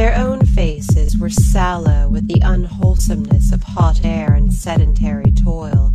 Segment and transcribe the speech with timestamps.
[0.00, 5.92] Their own faces were sallow with the unwholesomeness of hot air and sedentary toil,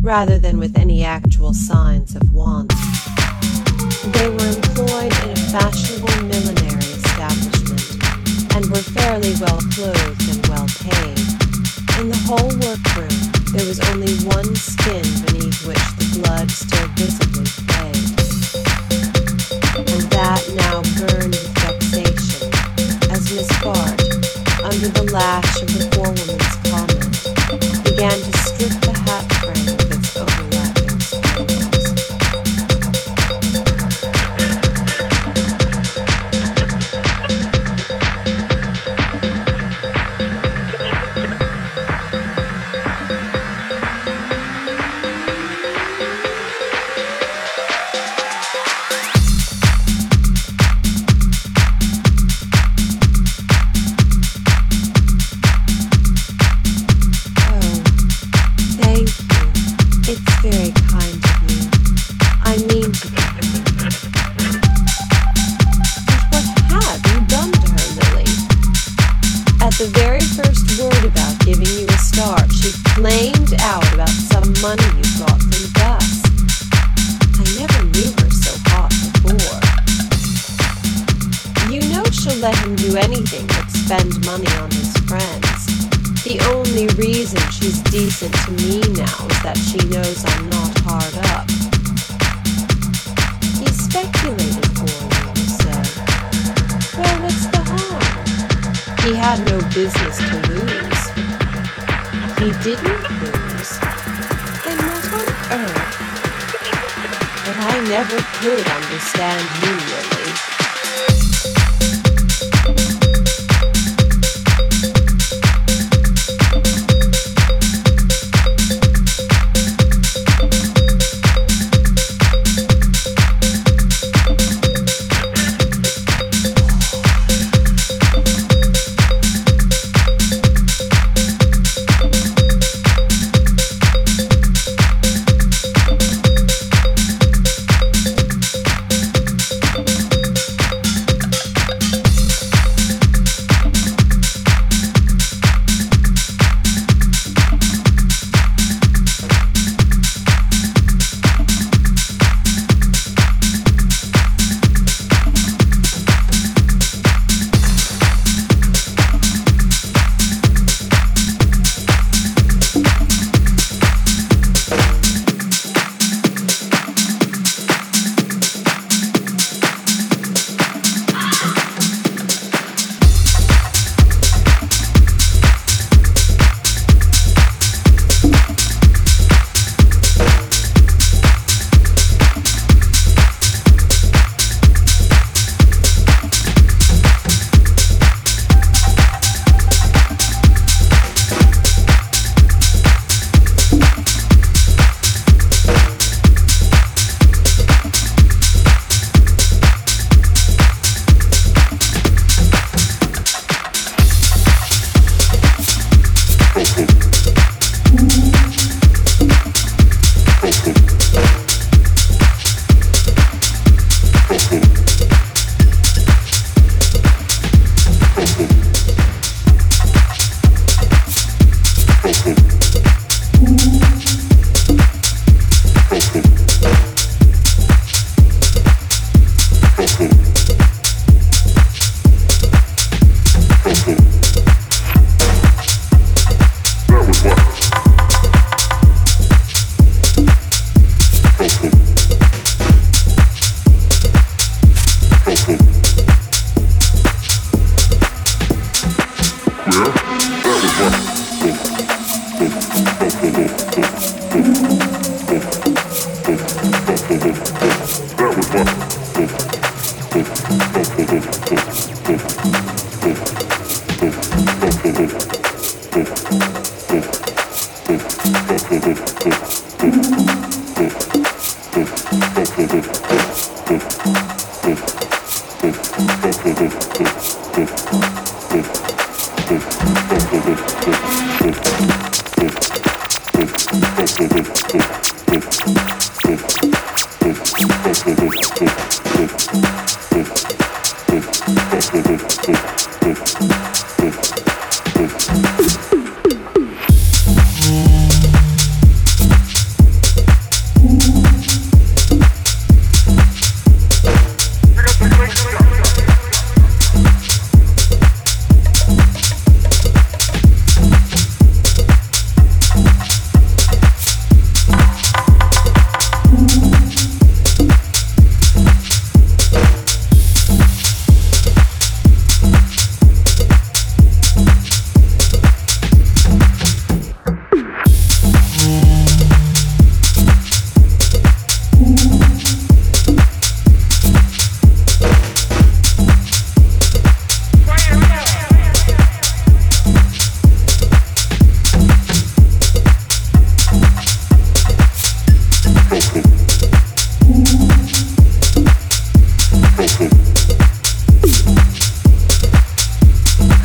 [0.00, 2.72] rather than with any actual signs of want.
[4.14, 7.98] They were employed in a fashionable millinery establishment,
[8.54, 11.18] and were fairly well clothed and well paid.
[11.98, 13.18] In the whole workroom,
[13.50, 18.06] there was only one skin beneath which the blood still visibly played,
[19.82, 20.87] and that now
[24.88, 28.97] under the lash of the forewoman's comment, began to strip the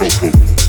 [0.03, 0.62] Welcome.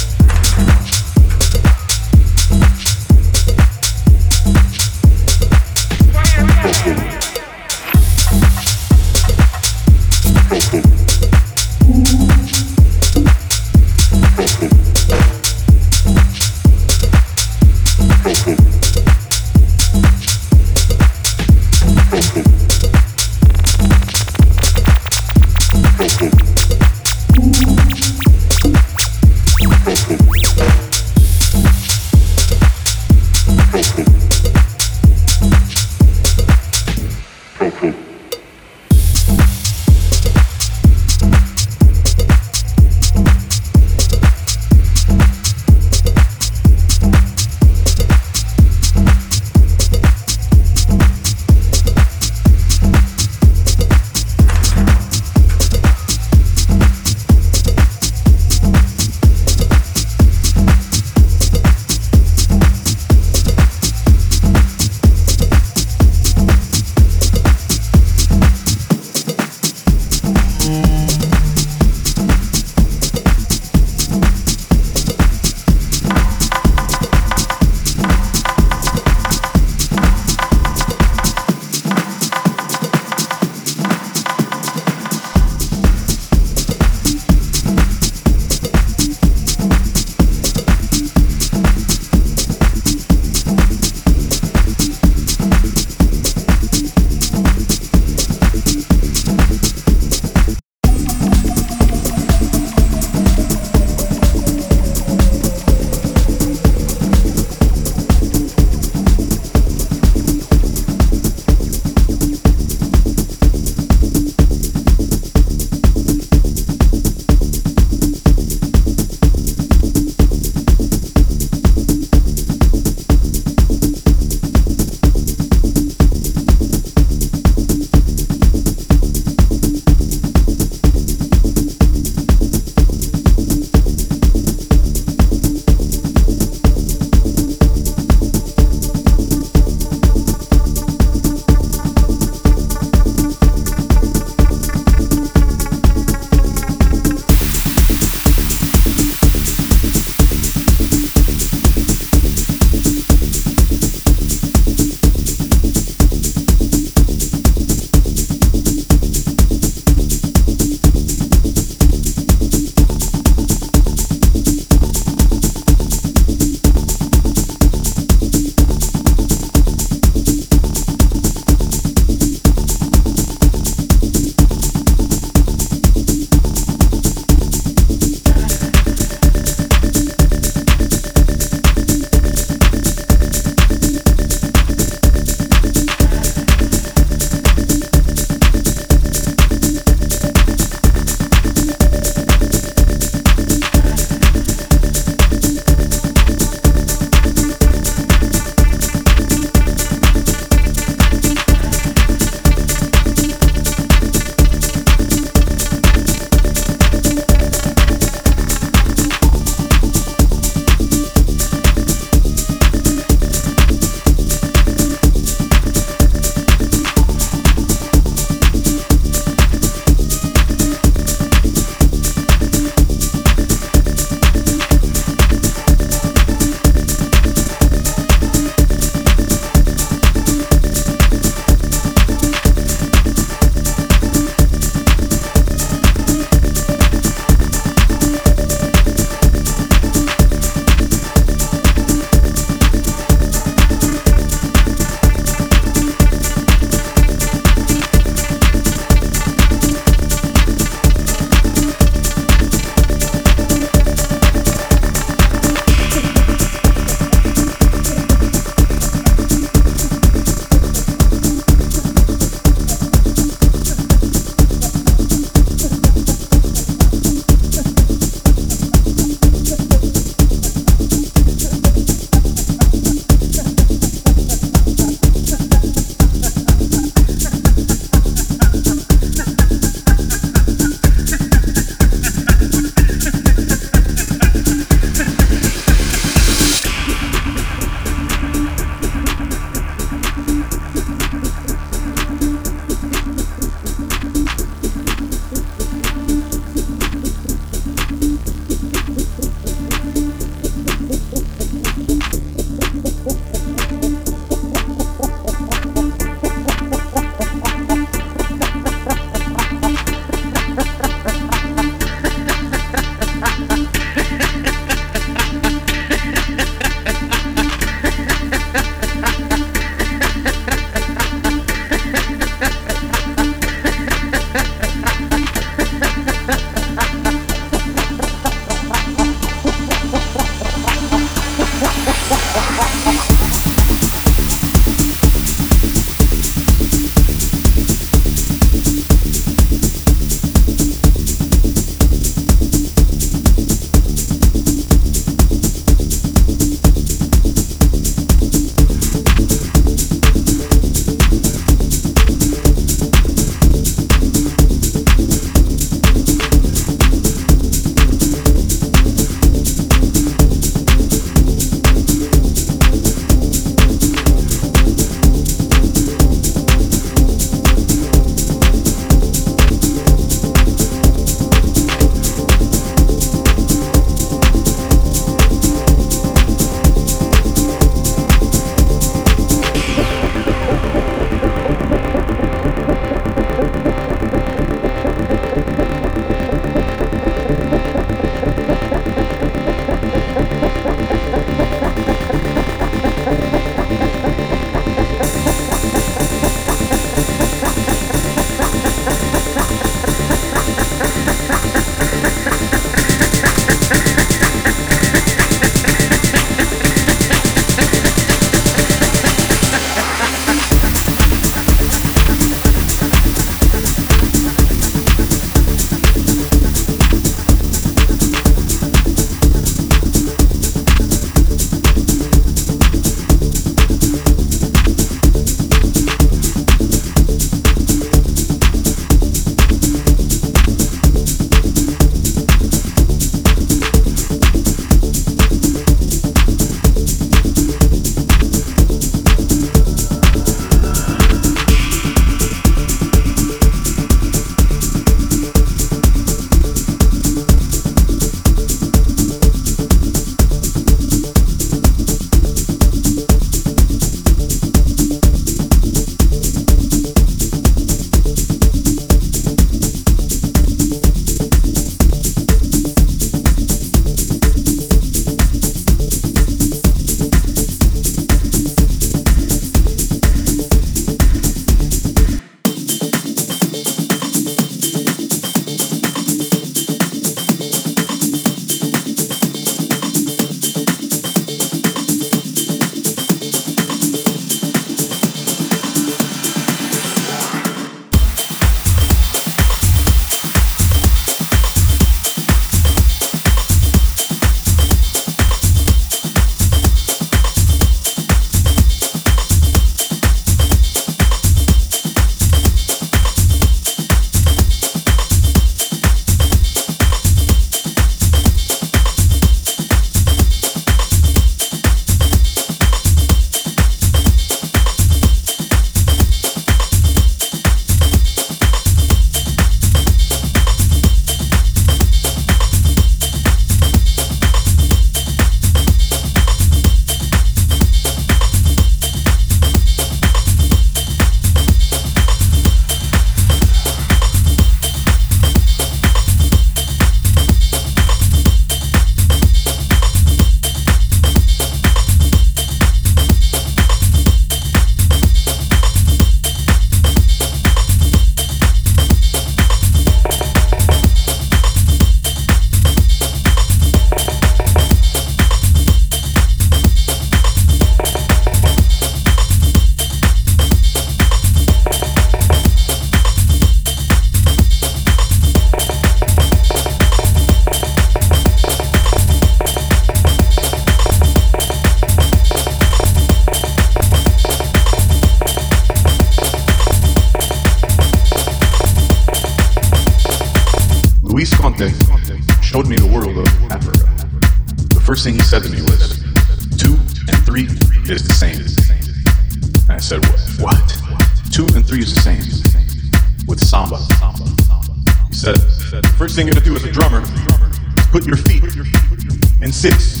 [599.42, 600.00] and six.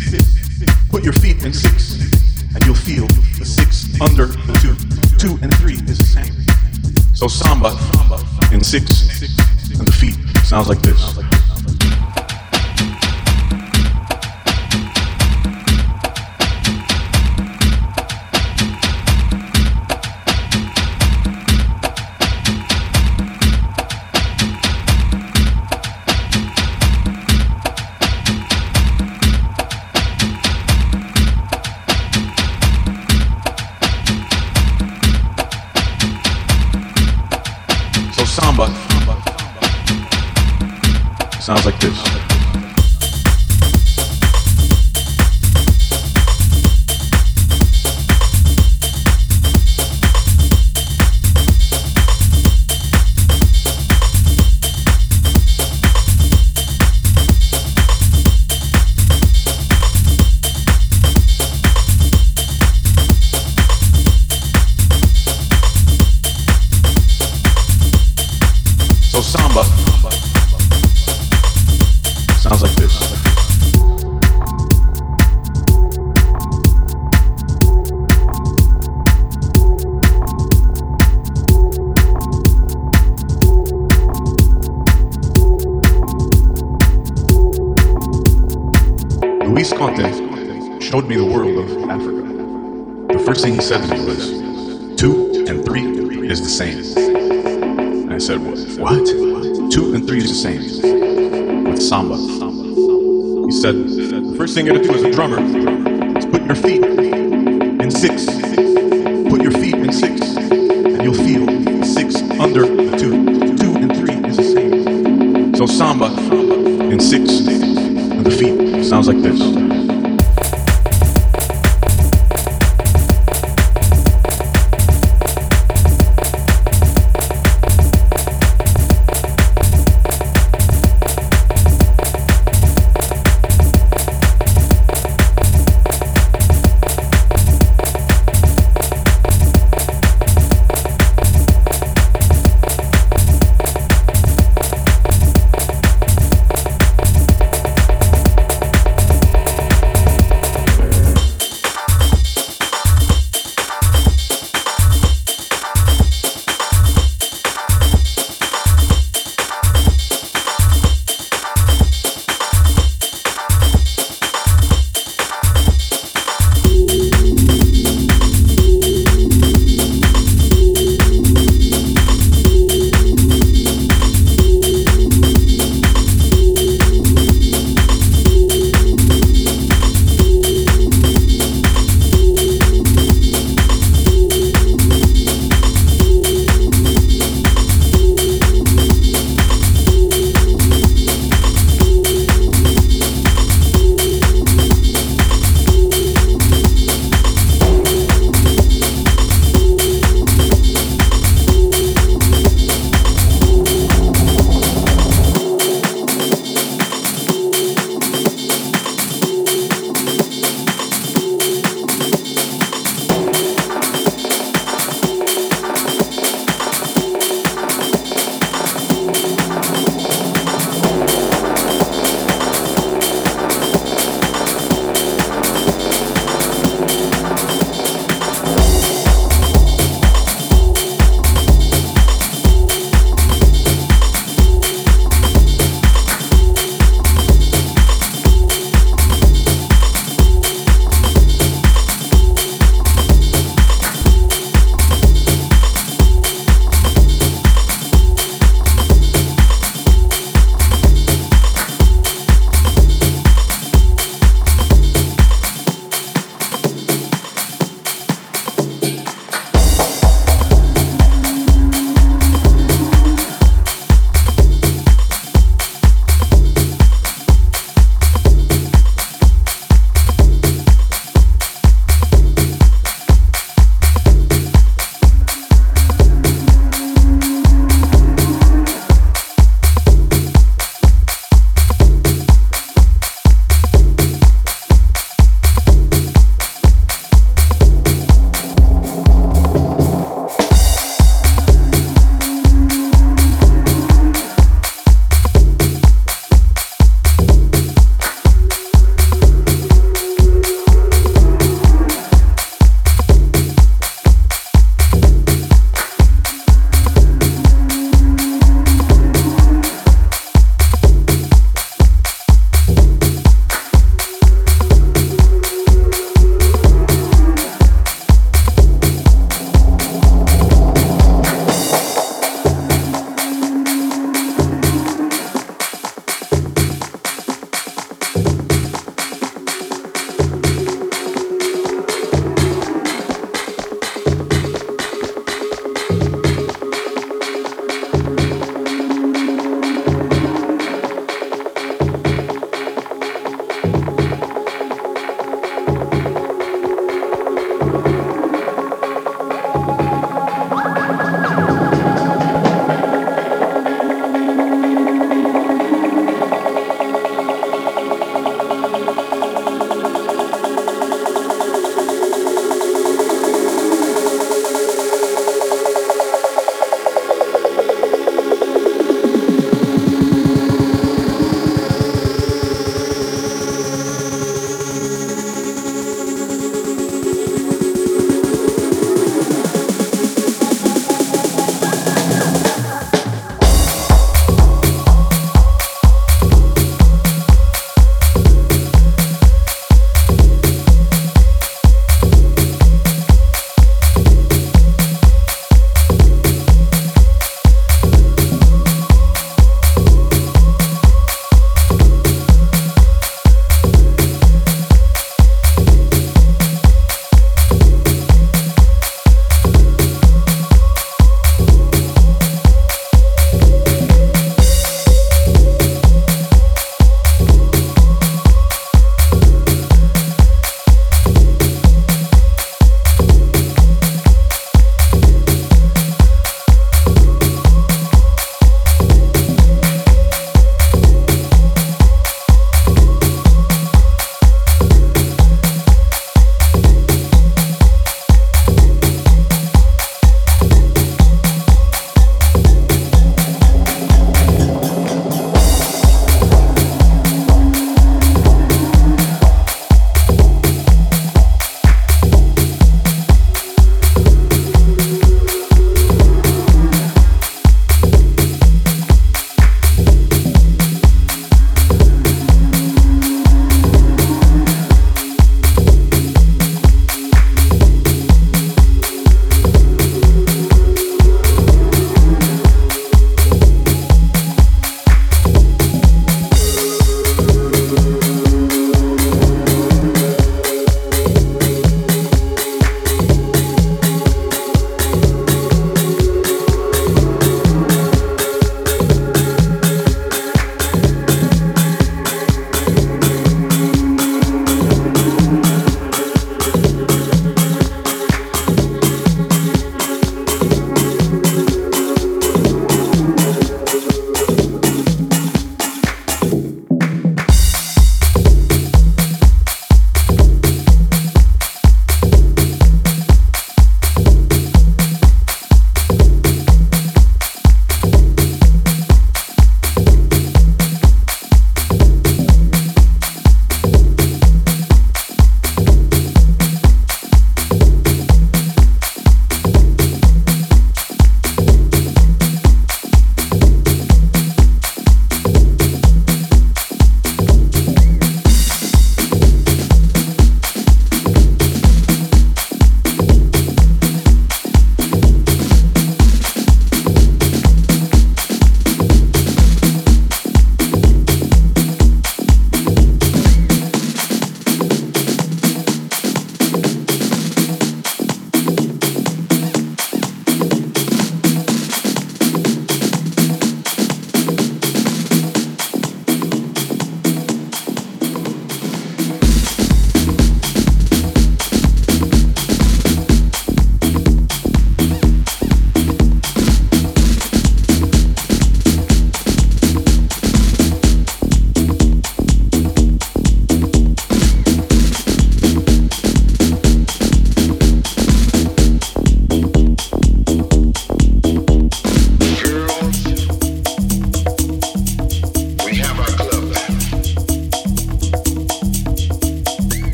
[0.88, 2.00] Put your feet in six,
[2.54, 3.06] and you'll feel
[3.38, 4.76] the six under the two.
[5.18, 6.32] Two and three is the same.
[7.14, 7.76] So samba
[8.52, 9.22] in six,
[9.78, 11.18] and the feet sounds like this.